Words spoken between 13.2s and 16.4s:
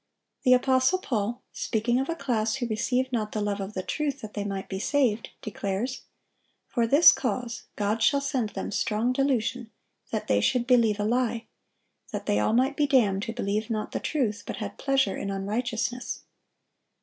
who believed not the truth, but had pleasure in unrighteousness."